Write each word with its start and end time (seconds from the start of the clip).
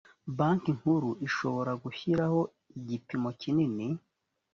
banki 0.37 0.71
nkuru 0.77 1.09
ishobora 1.27 1.71
gushyiraho 1.83 2.39
igipimo 2.79 3.29
kinini. 3.41 3.87